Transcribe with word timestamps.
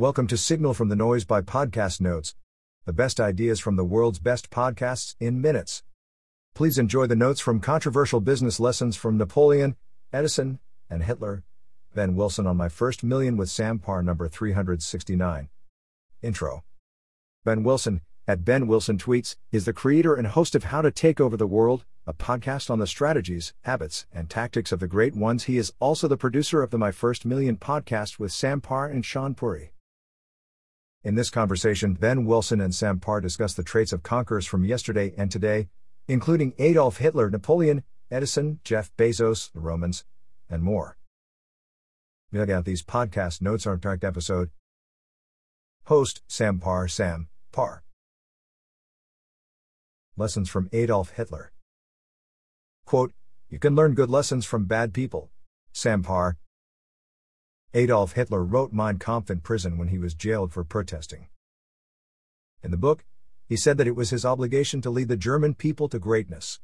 Welcome 0.00 0.28
to 0.28 0.38
Signal 0.38 0.72
from 0.72 0.88
the 0.88 0.96
Noise 0.96 1.26
by 1.26 1.42
Podcast 1.42 2.00
Notes, 2.00 2.34
the 2.86 2.92
best 2.94 3.20
ideas 3.20 3.60
from 3.60 3.76
the 3.76 3.84
world's 3.84 4.18
best 4.18 4.48
podcasts 4.48 5.14
in 5.20 5.42
minutes. 5.42 5.82
Please 6.54 6.78
enjoy 6.78 7.06
the 7.06 7.14
notes 7.14 7.38
from 7.38 7.60
controversial 7.60 8.22
business 8.22 8.58
lessons 8.58 8.96
from 8.96 9.18
Napoleon, 9.18 9.76
Edison, 10.10 10.58
and 10.88 11.02
Hitler. 11.02 11.44
Ben 11.94 12.14
Wilson 12.14 12.46
on 12.46 12.56
My 12.56 12.70
First 12.70 13.04
Million 13.04 13.36
with 13.36 13.50
Sam 13.50 13.78
Parr, 13.78 14.02
number 14.02 14.26
369. 14.26 15.50
Intro. 16.22 16.64
Ben 17.44 17.62
Wilson, 17.62 18.00
at 18.26 18.42
Ben 18.42 18.66
Wilson 18.66 18.96
Tweets, 18.96 19.36
is 19.52 19.66
the 19.66 19.74
creator 19.74 20.14
and 20.14 20.28
host 20.28 20.54
of 20.54 20.64
How 20.64 20.80
to 20.80 20.90
Take 20.90 21.20
Over 21.20 21.36
the 21.36 21.46
World, 21.46 21.84
a 22.06 22.14
podcast 22.14 22.70
on 22.70 22.78
the 22.78 22.86
strategies, 22.86 23.52
habits, 23.64 24.06
and 24.14 24.30
tactics 24.30 24.72
of 24.72 24.80
the 24.80 24.88
great 24.88 25.14
ones. 25.14 25.44
He 25.44 25.58
is 25.58 25.74
also 25.78 26.08
the 26.08 26.16
producer 26.16 26.62
of 26.62 26.70
the 26.70 26.78
My 26.78 26.90
First 26.90 27.26
Million 27.26 27.58
podcast 27.58 28.18
with 28.18 28.32
Sam 28.32 28.62
Parr 28.62 28.86
and 28.86 29.04
Shaan 29.04 29.36
Puri. 29.36 29.72
In 31.02 31.14
this 31.14 31.30
conversation, 31.30 31.94
Ben 31.94 32.26
Wilson 32.26 32.60
and 32.60 32.74
Sam 32.74 33.00
Parr 33.00 33.22
discuss 33.22 33.54
the 33.54 33.62
traits 33.62 33.94
of 33.94 34.02
conquerors 34.02 34.44
from 34.44 34.66
yesterday 34.66 35.14
and 35.16 35.30
today, 35.30 35.68
including 36.06 36.52
Adolf 36.58 36.98
Hitler, 36.98 37.30
Napoleon, 37.30 37.84
Edison, 38.10 38.60
Jeff 38.64 38.94
Bezos, 38.98 39.50
the 39.52 39.60
Romans, 39.60 40.04
and 40.50 40.62
more. 40.62 40.98
Check 42.34 42.50
out 42.50 42.66
these 42.66 42.82
podcast 42.82 43.40
notes 43.40 43.66
on 43.66 43.78
direct 43.78 44.04
episode. 44.04 44.50
Host, 45.84 46.20
Sam 46.28 46.58
Parr, 46.58 46.86
Sam, 46.86 47.28
Parr. 47.50 47.82
Lessons 50.18 50.50
from 50.50 50.68
Adolf 50.70 51.12
Hitler. 51.12 51.50
Quote, 52.84 53.14
You 53.48 53.58
can 53.58 53.74
learn 53.74 53.94
good 53.94 54.10
lessons 54.10 54.44
from 54.44 54.66
bad 54.66 54.92
people. 54.92 55.30
Sam 55.72 56.02
Parr, 56.02 56.36
Adolf 57.72 58.14
Hitler 58.14 58.42
wrote 58.42 58.72
Mein 58.72 58.98
Kampf 58.98 59.30
in 59.30 59.40
prison 59.40 59.78
when 59.78 59.88
he 59.88 59.98
was 59.98 60.12
jailed 60.12 60.52
for 60.52 60.64
protesting. 60.64 61.28
In 62.64 62.72
the 62.72 62.76
book, 62.76 63.04
he 63.46 63.56
said 63.56 63.78
that 63.78 63.86
it 63.86 63.94
was 63.94 64.10
his 64.10 64.24
obligation 64.24 64.80
to 64.82 64.90
lead 64.90 65.06
the 65.06 65.16
German 65.16 65.54
people 65.54 65.88
to 65.90 66.00
greatness. 66.00 66.58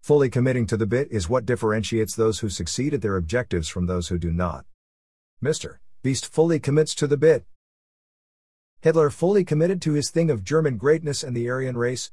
Fully 0.00 0.30
committing 0.30 0.66
to 0.66 0.76
the 0.76 0.86
bit 0.86 1.06
is 1.12 1.28
what 1.28 1.46
differentiates 1.46 2.16
those 2.16 2.40
who 2.40 2.48
succeed 2.48 2.92
at 2.92 3.02
their 3.02 3.16
objectives 3.16 3.68
from 3.68 3.86
those 3.86 4.08
who 4.08 4.18
do 4.18 4.32
not. 4.32 4.64
Mr. 5.40 5.76
Beast 6.02 6.26
fully 6.26 6.58
commits 6.58 6.92
to 6.96 7.06
the 7.06 7.16
bit. 7.16 7.44
Hitler 8.80 9.10
fully 9.10 9.44
committed 9.44 9.80
to 9.82 9.92
his 9.92 10.10
thing 10.10 10.28
of 10.28 10.42
German 10.42 10.76
greatness 10.76 11.22
and 11.22 11.36
the 11.36 11.48
Aryan 11.48 11.76
race. 11.76 12.10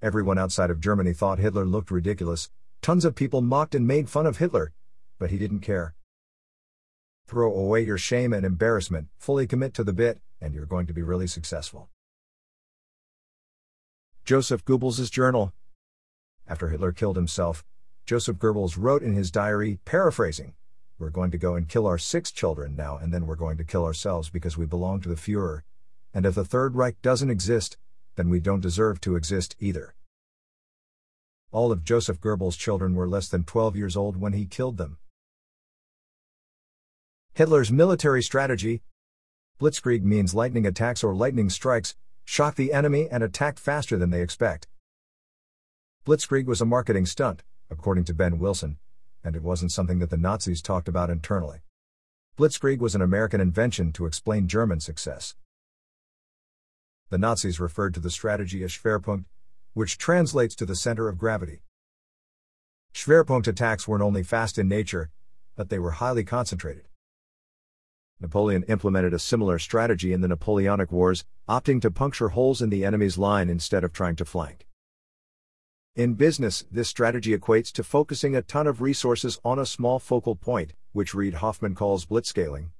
Everyone 0.00 0.38
outside 0.38 0.70
of 0.70 0.80
Germany 0.80 1.12
thought 1.12 1.40
Hitler 1.40 1.64
looked 1.64 1.90
ridiculous, 1.90 2.50
tons 2.82 3.04
of 3.04 3.16
people 3.16 3.40
mocked 3.40 3.74
and 3.74 3.84
made 3.84 4.08
fun 4.08 4.26
of 4.26 4.38
Hitler, 4.38 4.72
but 5.18 5.30
he 5.30 5.38
didn't 5.38 5.60
care. 5.60 5.94
Throw 7.26 7.54
away 7.54 7.84
your 7.84 7.96
shame 7.96 8.32
and 8.34 8.44
embarrassment, 8.44 9.08
fully 9.16 9.46
commit 9.46 9.72
to 9.74 9.84
the 9.84 9.94
bit, 9.94 10.20
and 10.42 10.52
you're 10.52 10.66
going 10.66 10.86
to 10.86 10.92
be 10.92 11.02
really 11.02 11.26
successful. 11.26 11.88
Joseph 14.24 14.64
Goebbels' 14.64 15.10
journal. 15.10 15.52
After 16.46 16.68
Hitler 16.68 16.92
killed 16.92 17.16
himself, 17.16 17.64
Joseph 18.04 18.36
Goebbels 18.36 18.76
wrote 18.78 19.02
in 19.02 19.14
his 19.14 19.30
diary, 19.30 19.78
paraphrasing, 19.86 20.52
We're 20.98 21.08
going 21.08 21.30
to 21.30 21.38
go 21.38 21.54
and 21.54 21.66
kill 21.66 21.86
our 21.86 21.96
six 21.96 22.30
children 22.30 22.76
now, 22.76 22.98
and 22.98 23.12
then 23.12 23.26
we're 23.26 23.36
going 23.36 23.56
to 23.56 23.64
kill 23.64 23.84
ourselves 23.84 24.28
because 24.28 24.58
we 24.58 24.66
belong 24.66 25.00
to 25.00 25.08
the 25.08 25.14
Fuhrer. 25.14 25.62
And 26.12 26.26
if 26.26 26.34
the 26.34 26.44
Third 26.44 26.76
Reich 26.76 27.00
doesn't 27.00 27.30
exist, 27.30 27.78
then 28.16 28.28
we 28.28 28.38
don't 28.38 28.60
deserve 28.60 29.00
to 29.00 29.16
exist 29.16 29.56
either. 29.58 29.94
All 31.50 31.72
of 31.72 31.84
Joseph 31.84 32.20
Goebbels' 32.20 32.58
children 32.58 32.94
were 32.94 33.08
less 33.08 33.28
than 33.28 33.44
12 33.44 33.76
years 33.76 33.96
old 33.96 34.18
when 34.18 34.34
he 34.34 34.44
killed 34.44 34.76
them. 34.76 34.98
Hitler's 37.34 37.72
military 37.72 38.22
strategy 38.22 38.82
Blitzkrieg 39.60 40.04
means 40.04 40.34
lightning 40.34 40.66
attacks 40.66 41.02
or 41.02 41.16
lightning 41.16 41.50
strikes, 41.50 41.96
shock 42.24 42.54
the 42.54 42.72
enemy 42.72 43.08
and 43.10 43.24
attack 43.24 43.58
faster 43.58 43.98
than 43.98 44.10
they 44.10 44.22
expect. 44.22 44.68
Blitzkrieg 46.06 46.46
was 46.46 46.60
a 46.60 46.64
marketing 46.64 47.06
stunt, 47.06 47.42
according 47.68 48.04
to 48.04 48.14
Ben 48.14 48.38
Wilson, 48.38 48.78
and 49.24 49.34
it 49.34 49.42
wasn't 49.42 49.72
something 49.72 49.98
that 49.98 50.10
the 50.10 50.16
Nazis 50.16 50.62
talked 50.62 50.86
about 50.86 51.10
internally. 51.10 51.58
Blitzkrieg 52.38 52.78
was 52.78 52.94
an 52.94 53.02
American 53.02 53.40
invention 53.40 53.92
to 53.92 54.06
explain 54.06 54.46
German 54.46 54.78
success. 54.78 55.34
The 57.10 57.18
Nazis 57.18 57.58
referred 57.58 57.94
to 57.94 58.00
the 58.00 58.10
strategy 58.10 58.62
as 58.62 58.70
Schwerpunkt, 58.70 59.24
which 59.72 59.98
translates 59.98 60.54
to 60.54 60.66
the 60.66 60.76
center 60.76 61.08
of 61.08 61.18
gravity. 61.18 61.62
Schwerpunkt 62.92 63.48
attacks 63.48 63.88
weren't 63.88 64.04
only 64.04 64.22
fast 64.22 64.56
in 64.56 64.68
nature, 64.68 65.10
but 65.56 65.68
they 65.68 65.80
were 65.80 65.92
highly 65.92 66.22
concentrated. 66.22 66.86
Napoleon 68.24 68.62
implemented 68.68 69.12
a 69.12 69.18
similar 69.18 69.58
strategy 69.58 70.14
in 70.14 70.22
the 70.22 70.28
Napoleonic 70.28 70.90
Wars, 70.90 71.26
opting 71.46 71.78
to 71.82 71.90
puncture 71.90 72.30
holes 72.30 72.62
in 72.62 72.70
the 72.70 72.82
enemy's 72.82 73.18
line 73.18 73.50
instead 73.50 73.84
of 73.84 73.92
trying 73.92 74.16
to 74.16 74.24
flank. 74.24 74.66
In 75.94 76.14
business, 76.14 76.64
this 76.70 76.88
strategy 76.88 77.36
equates 77.36 77.70
to 77.72 77.84
focusing 77.84 78.34
a 78.34 78.40
ton 78.40 78.66
of 78.66 78.80
resources 78.80 79.38
on 79.44 79.58
a 79.58 79.66
small 79.66 79.98
focal 79.98 80.36
point, 80.36 80.72
which 80.92 81.12
Reid 81.14 81.34
Hoffman 81.34 81.74
calls 81.74 82.06
blitzscaling. 82.06 82.70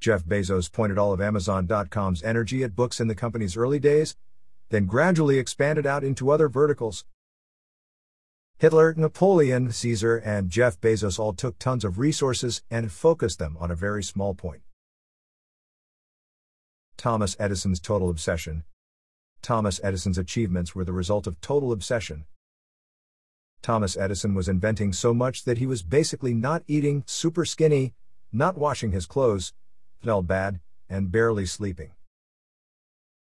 Jeff 0.00 0.24
Bezos 0.24 0.70
pointed 0.70 0.98
all 0.98 1.12
of 1.12 1.20
Amazon.com's 1.20 2.24
energy 2.24 2.64
at 2.64 2.74
books 2.74 2.98
in 2.98 3.06
the 3.06 3.14
company's 3.14 3.56
early 3.56 3.78
days, 3.78 4.16
then 4.70 4.86
gradually 4.86 5.38
expanded 5.38 5.86
out 5.86 6.02
into 6.02 6.30
other 6.30 6.48
verticals. 6.48 7.04
Hitler, 8.58 8.94
Napoleon, 8.96 9.72
Caesar, 9.72 10.16
and 10.16 10.48
Jeff 10.48 10.80
Bezos 10.80 11.18
all 11.18 11.32
took 11.32 11.58
tons 11.58 11.84
of 11.84 11.98
resources 11.98 12.62
and 12.70 12.92
focused 12.92 13.38
them 13.38 13.56
on 13.58 13.70
a 13.70 13.74
very 13.74 14.02
small 14.02 14.32
point. 14.34 14.62
Thomas 16.96 17.36
Edison's 17.38 17.80
total 17.80 18.08
obsession. 18.08 18.64
Thomas 19.42 19.80
Edison's 19.82 20.18
achievements 20.18 20.74
were 20.74 20.84
the 20.84 20.92
result 20.92 21.26
of 21.26 21.40
total 21.40 21.72
obsession. 21.72 22.24
Thomas 23.60 23.96
Edison 23.96 24.34
was 24.34 24.48
inventing 24.48 24.92
so 24.92 25.12
much 25.12 25.44
that 25.44 25.58
he 25.58 25.66
was 25.66 25.82
basically 25.82 26.32
not 26.32 26.62
eating, 26.68 27.02
super 27.06 27.44
skinny, 27.44 27.92
not 28.32 28.56
washing 28.56 28.92
his 28.92 29.06
clothes, 29.06 29.52
felt 30.00 30.26
bad, 30.26 30.60
and 30.88 31.10
barely 31.10 31.44
sleeping. 31.44 31.90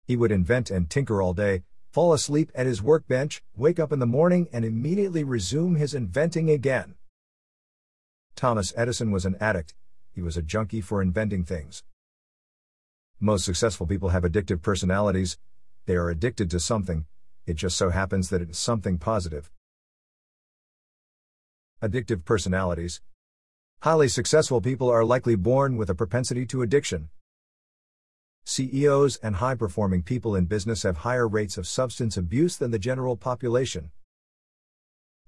He 0.05 0.17
would 0.17 0.31
invent 0.31 0.71
and 0.71 0.89
tinker 0.89 1.21
all 1.21 1.33
day, 1.33 1.63
fall 1.91 2.13
asleep 2.13 2.51
at 2.53 2.65
his 2.65 2.81
workbench, 2.81 3.41
wake 3.55 3.79
up 3.79 3.91
in 3.91 3.99
the 3.99 4.05
morning, 4.05 4.47
and 4.53 4.63
immediately 4.63 5.23
resume 5.23 5.75
his 5.75 5.93
inventing 5.93 6.49
again. 6.49 6.95
Thomas 8.35 8.73
Edison 8.77 9.11
was 9.11 9.25
an 9.25 9.35
addict, 9.39 9.73
he 10.11 10.21
was 10.21 10.37
a 10.37 10.41
junkie 10.41 10.81
for 10.81 11.01
inventing 11.01 11.43
things. 11.43 11.83
Most 13.19 13.43
successful 13.43 13.85
people 13.85 14.09
have 14.09 14.23
addictive 14.23 14.61
personalities, 14.61 15.37
they 15.85 15.95
are 15.95 16.09
addicted 16.09 16.49
to 16.51 16.59
something, 16.59 17.05
it 17.45 17.55
just 17.55 17.75
so 17.75 17.89
happens 17.89 18.29
that 18.29 18.41
it's 18.41 18.59
something 18.59 18.97
positive. 18.97 19.49
Addictive 21.81 22.23
personalities. 22.23 23.01
Highly 23.81 24.09
successful 24.09 24.61
people 24.61 24.89
are 24.89 25.03
likely 25.03 25.35
born 25.35 25.77
with 25.77 25.89
a 25.89 25.95
propensity 25.95 26.45
to 26.47 26.61
addiction. 26.61 27.09
CEOs 28.45 29.17
and 29.17 29.35
high 29.35 29.55
performing 29.55 30.01
people 30.01 30.35
in 30.35 30.45
business 30.45 30.83
have 30.83 30.97
higher 30.97 31.27
rates 31.27 31.57
of 31.57 31.67
substance 31.67 32.17
abuse 32.17 32.57
than 32.57 32.71
the 32.71 32.79
general 32.79 33.15
population. 33.15 33.91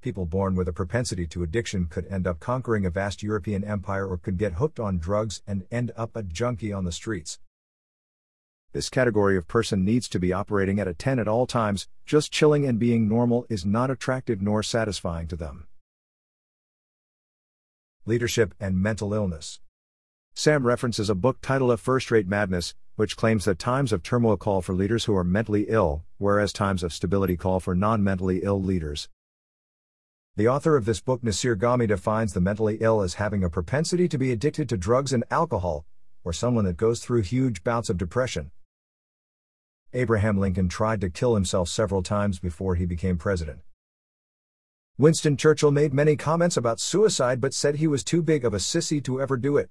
People 0.02 0.26
born 0.26 0.56
with 0.56 0.68
a 0.68 0.74
propensity 0.74 1.28
to 1.28 1.44
addiction 1.44 1.86
could 1.86 2.08
end 2.08 2.26
up 2.26 2.40
conquering 2.40 2.86
a 2.86 2.90
vast 2.90 3.22
European 3.22 3.64
empire 3.64 4.08
or 4.08 4.18
could 4.18 4.38
get 4.38 4.54
hooked 4.54 4.80
on 4.80 4.98
drugs 4.98 5.44
and 5.46 5.66
end 5.70 5.92
up 5.96 6.16
a 6.16 6.24
junkie 6.24 6.74
on 6.74 6.86
the 6.86 6.92
streets. 6.92 7.40
This 8.74 8.90
category 8.90 9.38
of 9.38 9.48
person 9.48 9.84
needs 9.84 10.08
to 10.10 10.20
be 10.20 10.34
operating 10.34 10.80
at 10.80 10.88
a 10.88 10.94
10 10.94 11.20
at 11.20 11.28
all 11.28 11.46
times, 11.46 11.88
just 12.06 12.32
chilling 12.32 12.66
and 12.66 12.80
being 12.80 13.08
normal 13.08 13.46
is 13.50 13.66
not 13.66 13.92
attractive 13.92 14.42
nor 14.42 14.64
satisfying 14.64 15.28
to 15.28 15.36
them. 15.36 15.68
Leadership 18.06 18.56
and 18.60 18.82
mental 18.82 19.14
illness. 19.14 19.60
Sam 20.34 20.66
references 20.66 21.10
a 21.10 21.16
book 21.16 21.40
titled 21.42 21.72
A 21.72 21.78
First 21.78 22.10
Rate 22.10 22.28
Madness, 22.28 22.74
which 22.96 23.18
claims 23.18 23.46
that 23.46 23.60
times 23.60 23.92
of 23.92 24.02
turmoil 24.02 24.38
call 24.38 24.62
for 24.62 24.74
leaders 24.74 25.06
who 25.06 25.16
are 25.16 25.24
mentally 25.24 25.66
ill, 25.68 26.04
whereas 26.18 26.54
times 26.54 26.84
of 26.84 26.94
stability 26.94 27.36
call 27.36 27.60
for 27.60 27.76
non 27.76 28.04
mentally 28.04 28.42
ill 28.44 28.62
leaders. 28.62 29.10
The 30.38 30.48
author 30.48 30.78
of 30.78 30.86
this 30.86 31.02
book, 31.02 31.22
Nassir 31.22 31.58
Ghaemi, 31.58 31.88
defines 31.88 32.34
the 32.34 32.40
mentally 32.40 32.78
ill 32.80 33.02
as 33.02 33.16
having 33.16 33.44
a 33.44 33.50
propensity 33.50 34.08
to 34.08 34.18
be 34.18 34.32
addicted 34.32 34.70
to 34.70 34.78
drugs 34.78 35.12
and 35.12 35.26
alcohol, 35.30 35.86
or 36.24 36.32
someone 36.32 36.66
that 36.66 36.78
goes 36.78 37.02
through 37.02 37.24
huge 37.24 37.64
bouts 37.64 37.90
of 37.90 37.98
depression. 37.98 38.52
Abraham 39.94 40.40
Lincoln 40.40 40.70
tried 40.70 41.02
to 41.02 41.10
kill 41.10 41.36
himself 41.36 41.68
several 41.68 42.02
times 42.02 42.40
before 42.40 42.76
he 42.76 42.86
became 42.86 43.18
president. 43.18 43.60
Winston 44.98 45.36
Churchill 45.36 45.72
made 45.72 45.94
many 45.94 46.16
comments 46.16 46.56
about 46.56 46.80
suicide 46.80 47.42
but 47.42 47.54
said 47.54 47.76
he 47.76 47.88
was 47.88 48.04
too 48.04 48.22
big 48.22 48.46
of 48.46 48.54
a 48.54 48.58
sissy 48.58 49.04
to 49.04 49.20
ever 49.20 49.36
do 49.36 49.58
it. 49.58 49.70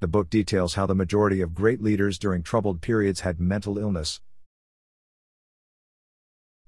The 0.00 0.08
book 0.08 0.28
details 0.28 0.74
how 0.74 0.86
the 0.86 0.94
majority 0.94 1.40
of 1.40 1.54
great 1.54 1.80
leaders 1.80 2.18
during 2.18 2.42
troubled 2.42 2.80
periods 2.80 3.20
had 3.20 3.40
mental 3.40 3.78
illness. 3.78 4.20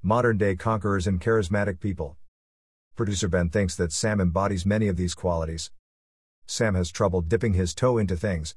Modern 0.02 0.38
day 0.38 0.54
conquerors 0.54 1.06
and 1.06 1.20
charismatic 1.20 1.80
people. 1.80 2.16
Producer 2.94 3.28
Ben 3.28 3.50
thinks 3.50 3.76
that 3.76 3.92
Sam 3.92 4.20
embodies 4.20 4.64
many 4.64 4.88
of 4.88 4.96
these 4.96 5.14
qualities. 5.14 5.70
Sam 6.46 6.74
has 6.76 6.90
trouble 6.90 7.20
dipping 7.20 7.54
his 7.54 7.74
toe 7.74 7.98
into 7.98 8.16
things. 8.16 8.54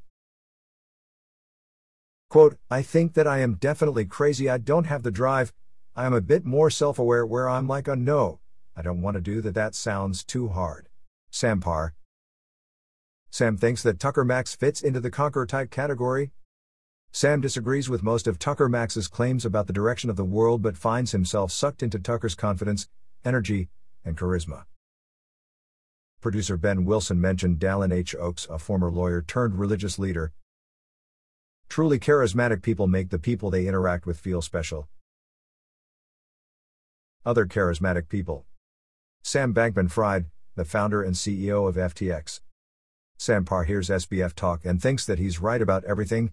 Quote, 2.29 2.57
I 2.69 2.83
think 2.83 3.15
that 3.15 3.25
I 3.25 3.39
am 3.39 3.55
definitely 3.55 4.05
crazy. 4.05 4.47
I 4.47 4.59
don't 4.59 4.85
have 4.85 5.01
the 5.01 5.09
drive. 5.11 5.51
I 5.95 6.05
am 6.05 6.13
a 6.13 6.21
bit 6.21 6.45
more 6.45 6.69
self 6.69 6.99
aware 6.99 7.25
where 7.25 7.49
I'm 7.49 7.67
like, 7.67 7.87
a 7.87 7.95
no, 7.95 8.39
I 8.75 8.83
don't 8.83 9.01
want 9.01 9.15
to 9.15 9.21
do 9.21 9.41
that. 9.41 9.55
That 9.55 9.73
sounds 9.73 10.23
too 10.23 10.49
hard. 10.49 10.87
Sam 11.31 11.59
Parr. 11.59 11.95
Sam 13.31 13.57
thinks 13.57 13.83
that 13.83 13.99
Tucker 13.99 14.25
Max 14.25 14.55
fits 14.55 14.81
into 14.81 14.99
the 14.99 15.11
conqueror 15.11 15.45
type 15.45 15.69
category. 15.69 16.31
Sam 17.11 17.41
disagrees 17.41 17.89
with 17.89 18.03
most 18.03 18.27
of 18.27 18.39
Tucker 18.39 18.69
Max's 18.69 19.07
claims 19.07 19.45
about 19.45 19.67
the 19.67 19.73
direction 19.73 20.09
of 20.09 20.15
the 20.15 20.25
world 20.25 20.61
but 20.61 20.77
finds 20.77 21.11
himself 21.11 21.51
sucked 21.51 21.83
into 21.83 21.99
Tucker's 21.99 22.35
confidence, 22.35 22.87
energy, 23.23 23.69
and 24.03 24.17
charisma. 24.17 24.65
Producer 26.21 26.57
Ben 26.57 26.85
Wilson 26.85 27.21
mentioned 27.21 27.59
Dallin 27.59 27.93
H. 27.93 28.13
Oaks, 28.15 28.47
a 28.49 28.59
former 28.59 28.91
lawyer 28.91 29.21
turned 29.21 29.57
religious 29.57 29.97
leader. 29.97 30.33
Truly 31.69 31.99
charismatic 31.99 32.61
people 32.61 32.87
make 32.87 33.09
the 33.09 33.19
people 33.19 33.49
they 33.49 33.67
interact 33.67 34.05
with 34.05 34.19
feel 34.19 34.41
special. 34.41 34.89
Other 37.25 37.45
charismatic 37.45 38.09
people. 38.09 38.45
Sam 39.23 39.53
Bankman 39.53 39.91
Fried, 39.91 40.25
the 40.55 40.65
founder 40.65 41.03
and 41.03 41.15
CEO 41.15 41.69
of 41.69 41.75
FTX. 41.75 42.41
Sam 43.19 43.43
Parr 43.43 43.65
hears 43.65 43.89
SBF 43.89 44.33
talk 44.33 44.63
and 44.63 44.81
thinks 44.81 45.05
that 45.05 45.19
he's 45.19 45.41
right 45.41 45.61
about 45.61 45.83
everything. 45.83 46.31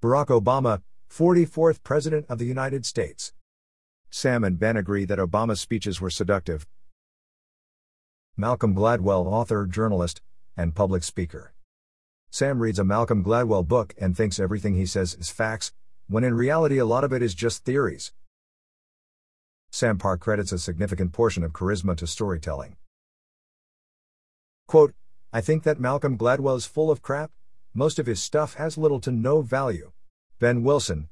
Barack 0.00 0.28
Obama, 0.28 0.80
44th 1.10 1.82
President 1.82 2.24
of 2.30 2.38
the 2.38 2.46
United 2.46 2.86
States. 2.86 3.34
Sam 4.08 4.44
and 4.44 4.58
Ben 4.58 4.78
agree 4.78 5.04
that 5.04 5.18
Obama's 5.18 5.60
speeches 5.60 6.00
were 6.00 6.08
seductive. 6.08 6.66
Malcolm 8.34 8.74
Gladwell, 8.74 9.26
author, 9.26 9.66
journalist, 9.66 10.22
and 10.56 10.74
public 10.74 11.04
speaker. 11.04 11.52
Sam 12.30 12.58
reads 12.58 12.78
a 12.78 12.84
Malcolm 12.84 13.22
Gladwell 13.22 13.68
book 13.68 13.94
and 13.98 14.16
thinks 14.16 14.40
everything 14.40 14.74
he 14.74 14.86
says 14.86 15.14
is 15.14 15.28
facts, 15.28 15.70
when 16.08 16.24
in 16.24 16.32
reality 16.32 16.78
a 16.78 16.86
lot 16.86 17.04
of 17.04 17.12
it 17.12 17.20
is 17.20 17.34
just 17.34 17.62
theories. 17.62 18.10
Sam 19.70 19.98
Parr 19.98 20.16
credits 20.16 20.52
a 20.52 20.58
significant 20.58 21.12
portion 21.12 21.44
of 21.44 21.52
charisma 21.52 21.94
to 21.98 22.06
storytelling. 22.06 22.76
Quote, 24.66 24.94
I 25.36 25.42
think 25.42 25.64
that 25.64 25.78
Malcolm 25.78 26.16
Gladwell 26.16 26.56
is 26.56 26.64
full 26.64 26.90
of 26.90 27.02
crap, 27.02 27.30
most 27.74 27.98
of 27.98 28.06
his 28.06 28.22
stuff 28.22 28.54
has 28.54 28.78
little 28.78 29.00
to 29.00 29.12
no 29.12 29.42
value. 29.42 29.92
Ben 30.38 30.62
Wilson. 30.62 31.10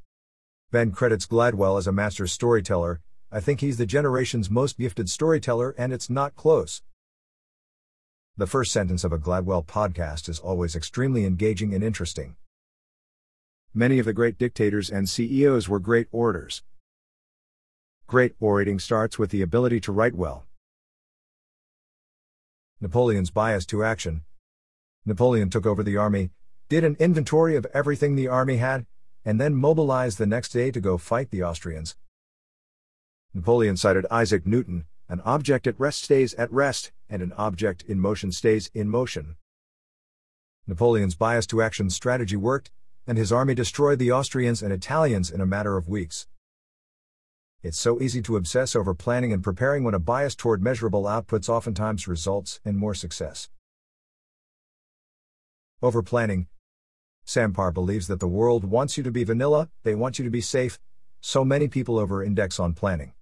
Ben 0.71 0.93
credits 0.93 1.27
Gladwell 1.27 1.77
as 1.77 1.87
a 1.87 1.93
master 1.93 2.27
storyteller, 2.27 3.03
I 3.31 3.41
think 3.41 3.61
he's 3.61 3.77
the 3.77 3.85
generation's 3.85 4.49
most 4.49 4.79
gifted 4.79 5.11
storyteller 5.11 5.75
and 5.77 5.93
it's 5.93 6.09
not 6.09 6.37
close. 6.37 6.81
The 8.39 8.47
first 8.47 8.73
sentence 8.73 9.05
of 9.05 9.13
a 9.13 9.19
Gladwell 9.19 9.67
podcast 9.67 10.31
is 10.31 10.39
always 10.39 10.75
extremely 10.75 11.27
engaging 11.27 11.75
and 11.75 11.85
interesting. 11.85 12.37
Many 13.75 13.99
of 13.99 14.07
the 14.07 14.15
great 14.15 14.39
dictators 14.39 14.89
and 14.89 15.07
CEOs 15.07 15.69
were 15.69 15.81
great 15.81 16.09
orators. 16.13 16.63
Great 18.07 18.35
orating 18.41 18.79
starts 18.79 19.19
with 19.19 19.29
the 19.29 19.43
ability 19.43 19.81
to 19.81 19.93
write 19.93 20.15
well. 20.15 20.47
Napoleon's 22.85 23.31
bias 23.31 23.65
to 23.65 23.83
action. 23.83 24.25
Napoleon 25.07 25.49
took 25.49 25.65
over 25.65 25.83
the 25.83 25.97
army, 25.97 26.29
did 26.69 26.85
an 26.85 26.97
inventory 27.01 27.57
of 27.57 27.67
everything 27.73 28.15
the 28.15 28.29
army 28.29 28.59
had, 28.59 28.85
and 29.25 29.41
then 29.41 29.55
mobilized 29.55 30.19
the 30.19 30.27
next 30.27 30.51
day 30.51 30.71
to 30.71 30.83
go 30.83 30.99
fight 30.99 31.31
the 31.31 31.43
Austrians. 31.43 31.97
Napoleon 33.33 33.79
cited 33.79 34.05
Isaac 34.11 34.47
Newton 34.47 34.85
an 35.09 35.23
object 35.25 35.67
at 35.67 35.81
rest 35.81 36.03
stays 36.03 36.35
at 36.35 36.53
rest, 36.53 36.93
and 37.09 37.23
an 37.23 37.33
object 37.39 37.83
in 37.83 37.99
motion 37.99 38.31
stays 38.31 38.71
in 38.75 38.91
motion. 38.91 39.37
Napoleon's 40.67 41.15
bias 41.15 41.47
to 41.47 41.63
action 41.63 41.89
strategy 41.89 42.37
worked, 42.37 42.71
and 43.07 43.17
his 43.17 43.33
army 43.33 43.55
destroyed 43.55 43.99
the 43.99 44.13
Austrians 44.13 44.63
and 44.63 44.75
Italians 44.75 45.31
in 45.31 45.41
a 45.41 45.47
matter 45.47 45.79
of 45.79 45.89
weeks. 45.89 46.27
It's 47.65 47.81
so 47.81 47.99
easy 47.99 48.21
to 48.25 48.37
obsess 48.37 48.77
over 48.77 48.93
planning 48.93 49.33
and 49.33 49.43
preparing 49.43 49.85
when 49.85 49.95
a 49.95 49.99
bias 49.99 50.37
toward 50.37 50.63
measurable 50.63 51.05
outputs 51.05 51.49
oftentimes 51.49 52.07
results 52.07 52.61
in 52.63 52.77
more 52.77 52.95
success. 52.95 53.49
Over 55.81 56.03
planning. 56.03 56.49
Sam 57.25 57.55
Parr 57.55 57.73
believes 57.73 58.07
that 58.09 58.21
the 58.21 58.29
world 58.29 58.67
wants 58.67 58.99
you 58.99 59.03
to 59.03 59.11
be 59.11 59.25
vanilla, 59.25 59.71
they 59.83 59.95
want 59.95 60.19
you 60.19 60.27
to 60.27 60.31
be 60.31 60.43
safe, 60.43 60.79
so 61.23 61.43
many 61.43 61.67
people 61.67 61.99
over 61.99 62.23
index 62.23 62.61
on 62.61 62.75
planning. 62.75 63.15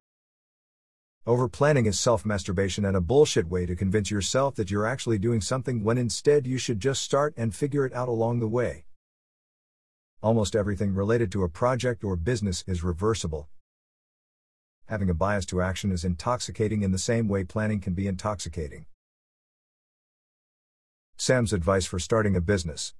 Over 1.25 1.49
planning 1.49 1.87
is 1.87 2.00
self 2.00 2.27
masturbation 2.27 2.85
and 2.85 2.97
a 2.97 3.00
bullshit 3.00 3.49
way 3.49 3.65
to 3.65 3.77
convince 3.77 4.11
yourself 4.11 4.56
that 4.56 4.73
you're 4.73 4.89
actually 4.89 5.19
doing 5.19 5.41
something 5.41 5.85
when 5.85 5.99
instead 5.99 6.49
you 6.49 6.59
should 6.59 6.81
just 6.81 7.00
start 7.00 7.33
and 7.37 7.55
figure 7.55 7.87
it 7.87 7.94
out 7.94 8.09
along 8.09 8.41
the 8.41 8.49
way. 8.49 8.87
Almost 10.21 10.56
everything 10.56 10.94
related 10.94 11.31
to 11.31 11.44
a 11.44 11.49
project 11.49 12.03
or 12.03 12.17
business 12.17 12.65
is 12.67 12.83
reversible, 12.83 13.49
having 14.93 15.09
a 15.09 15.15
bias 15.15 15.47
to 15.47 15.62
action 15.62 15.91
is 15.91 16.05
intoxicating 16.05 16.83
in 16.83 16.93
the 16.93 16.99
same 16.99 17.27
way 17.27 17.43
planning 17.43 17.81
can 17.81 17.94
be 17.94 18.06
intoxicating. 18.06 18.85
Sam's 21.17 21.55
advice 21.55 21.87
for 21.87 21.99
starting 21.99 22.37
a 22.37 22.43
business 22.43 22.93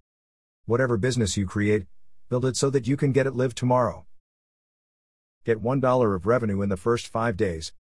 Whatever 0.65 0.97
business 0.97 1.37
you 1.37 1.45
create, 1.45 1.85
build 2.31 2.47
it 2.47 2.57
so 2.57 2.71
that 2.71 2.87
you 2.87 2.97
can 2.97 3.13
get 3.13 3.27
it 3.27 3.35
live 3.35 3.55
tomorrow. 3.55 4.07
Get 5.45 5.63
$1 5.63 6.15
of 6.15 6.27
revenue 6.27 6.63
in 6.63 6.71
the 6.71 6.79
first 6.79 7.09
five 7.09 7.37
days. 7.37 7.75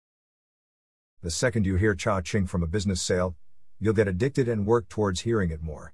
The 1.23 1.31
second 1.31 1.65
you 1.65 1.77
hear 1.77 1.95
cha 1.95 2.21
ching 2.21 2.49
from 2.49 2.65
a 2.65 2.67
business 2.67 3.01
sale, 3.01 3.37
you'll 3.79 3.95
get 3.95 4.09
addicted 4.09 4.49
and 4.49 4.67
work 4.67 4.89
towards 4.89 5.21
hearing 5.21 5.51
it 5.51 5.62
more. 5.62 5.93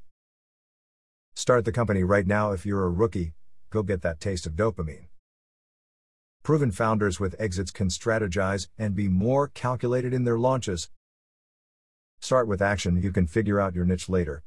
Start 1.35 1.67
the 1.67 1.73
company 1.73 2.03
right 2.03 2.27
now 2.27 2.53
if 2.53 2.65
you're 2.65 2.85
a 2.85 2.89
rookie, 2.89 3.35
go 3.69 3.83
get 3.83 4.01
that 4.01 4.21
taste 4.21 4.47
of 4.47 4.55
dopamine. 4.55 5.09
Proven 6.47 6.71
founders 6.71 7.19
with 7.19 7.35
exits 7.41 7.73
can 7.73 7.89
strategize 7.89 8.69
and 8.79 8.95
be 8.95 9.09
more 9.09 9.49
calculated 9.49 10.15
in 10.15 10.23
their 10.23 10.39
launches. 10.39 10.91
Start 12.21 12.47
with 12.47 12.63
action, 12.63 13.03
you 13.03 13.11
can 13.11 13.27
figure 13.27 13.59
out 13.59 13.75
your 13.75 13.85
niche 13.85 14.09
later. 14.09 14.45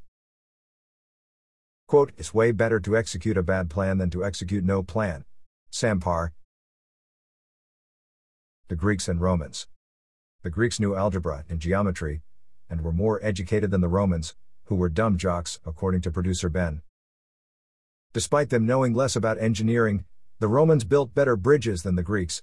Quote, 1.89 2.13
It's 2.17 2.33
way 2.33 2.53
better 2.53 2.79
to 2.79 2.95
execute 2.95 3.35
a 3.35 3.43
bad 3.43 3.69
plan 3.69 3.97
than 3.97 4.09
to 4.11 4.23
execute 4.23 4.63
no 4.63 4.81
plan. 4.81 5.25
Sam 5.71 5.99
Parr. 5.99 6.31
The 8.69 8.77
Greeks 8.77 9.09
and 9.09 9.19
Romans. 9.19 9.67
The 10.43 10.49
Greeks 10.49 10.79
knew 10.79 10.95
algebra 10.95 11.43
and 11.49 11.59
geometry, 11.59 12.21
and 12.69 12.79
were 12.79 12.93
more 12.93 13.19
educated 13.21 13.71
than 13.71 13.81
the 13.81 13.89
Romans, 13.89 14.35
who 14.67 14.75
were 14.75 14.87
dumb 14.87 15.17
jocks, 15.17 15.59
according 15.65 15.99
to 16.03 16.11
producer 16.11 16.47
Ben. 16.47 16.81
Despite 18.13 18.51
them 18.51 18.65
knowing 18.65 18.94
less 18.94 19.18
about 19.18 19.37
engineering, 19.37 20.06
the 20.39 20.47
Romans 20.47 20.85
built 20.85 21.13
better 21.13 21.35
bridges 21.35 21.83
than 21.83 21.95
the 21.95 22.03
Greeks. 22.03 22.41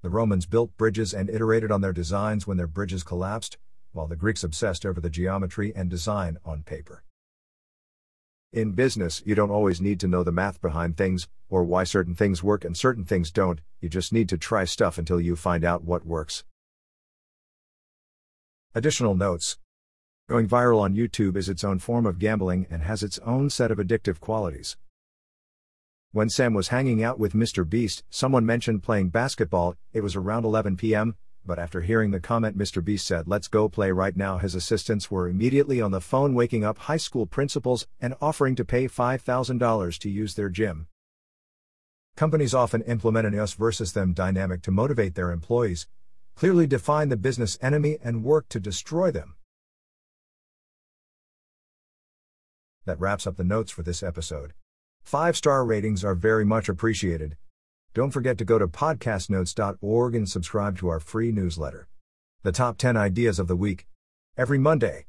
The 0.00 0.08
Romans 0.08 0.46
built 0.46 0.74
bridges 0.78 1.12
and 1.12 1.28
iterated 1.28 1.70
on 1.70 1.82
their 1.82 1.92
designs 1.92 2.46
when 2.46 2.56
their 2.56 2.66
bridges 2.66 3.02
collapsed, 3.02 3.58
while 3.92 4.06
the 4.06 4.16
Greeks 4.16 4.42
obsessed 4.42 4.86
over 4.86 5.02
the 5.02 5.10
geometry 5.10 5.70
and 5.76 5.90
design 5.90 6.38
on 6.46 6.62
paper. 6.62 7.04
In 8.54 8.72
business, 8.72 9.22
you 9.26 9.34
don't 9.34 9.50
always 9.50 9.82
need 9.82 10.00
to 10.00 10.08
know 10.08 10.24
the 10.24 10.32
math 10.32 10.62
behind 10.62 10.96
things, 10.96 11.28
or 11.50 11.62
why 11.62 11.84
certain 11.84 12.14
things 12.14 12.42
work 12.42 12.64
and 12.64 12.74
certain 12.74 13.04
things 13.04 13.30
don't, 13.30 13.60
you 13.82 13.90
just 13.90 14.14
need 14.14 14.30
to 14.30 14.38
try 14.38 14.64
stuff 14.64 14.96
until 14.96 15.20
you 15.20 15.36
find 15.36 15.62
out 15.62 15.84
what 15.84 16.06
works. 16.06 16.44
Additional 18.74 19.14
notes 19.14 19.58
Going 20.26 20.48
viral 20.48 20.80
on 20.80 20.94
YouTube 20.94 21.36
is 21.36 21.48
its 21.50 21.64
own 21.64 21.80
form 21.80 22.06
of 22.06 22.18
gambling 22.18 22.66
and 22.70 22.82
has 22.82 23.02
its 23.02 23.18
own 23.18 23.50
set 23.50 23.70
of 23.70 23.78
addictive 23.78 24.20
qualities. 24.20 24.78
When 26.12 26.28
Sam 26.28 26.54
was 26.54 26.68
hanging 26.68 27.04
out 27.04 27.20
with 27.20 27.34
Mr. 27.34 27.68
Beast, 27.68 28.02
someone 28.10 28.44
mentioned 28.44 28.82
playing 28.82 29.10
basketball, 29.10 29.76
it 29.92 30.00
was 30.00 30.16
around 30.16 30.44
11 30.44 30.76
p.m., 30.76 31.14
but 31.46 31.60
after 31.60 31.82
hearing 31.82 32.10
the 32.10 32.18
comment 32.18 32.58
Mr. 32.58 32.84
Beast 32.84 33.06
said, 33.06 33.28
Let's 33.28 33.46
go 33.46 33.68
play 33.68 33.92
right 33.92 34.16
now, 34.16 34.38
his 34.38 34.56
assistants 34.56 35.08
were 35.08 35.28
immediately 35.28 35.80
on 35.80 35.92
the 35.92 36.00
phone 36.00 36.34
waking 36.34 36.64
up 36.64 36.78
high 36.78 36.96
school 36.96 37.26
principals 37.26 37.86
and 38.00 38.16
offering 38.20 38.56
to 38.56 38.64
pay 38.64 38.88
$5,000 38.88 39.98
to 40.00 40.10
use 40.10 40.34
their 40.34 40.48
gym. 40.48 40.88
Companies 42.16 42.54
often 42.54 42.82
implement 42.82 43.28
an 43.28 43.38
us 43.38 43.54
versus 43.54 43.92
them 43.92 44.12
dynamic 44.12 44.62
to 44.62 44.72
motivate 44.72 45.14
their 45.14 45.30
employees, 45.30 45.86
clearly 46.34 46.66
define 46.66 47.08
the 47.08 47.16
business 47.16 47.56
enemy, 47.62 47.98
and 48.02 48.24
work 48.24 48.48
to 48.48 48.58
destroy 48.58 49.12
them. 49.12 49.36
That 52.84 52.98
wraps 52.98 53.28
up 53.28 53.36
the 53.36 53.44
notes 53.44 53.70
for 53.70 53.84
this 53.84 54.02
episode. 54.02 54.54
Five 55.02 55.36
star 55.36 55.64
ratings 55.64 56.04
are 56.04 56.14
very 56.14 56.44
much 56.44 56.68
appreciated. 56.68 57.36
Don't 57.94 58.12
forget 58.12 58.38
to 58.38 58.44
go 58.44 58.58
to 58.58 58.68
podcastnotes.org 58.68 60.14
and 60.14 60.28
subscribe 60.28 60.78
to 60.78 60.88
our 60.88 61.00
free 61.00 61.32
newsletter. 61.32 61.88
The 62.42 62.52
top 62.52 62.78
10 62.78 62.96
ideas 62.96 63.38
of 63.38 63.48
the 63.48 63.56
week. 63.56 63.86
Every 64.36 64.58
Monday. 64.58 65.06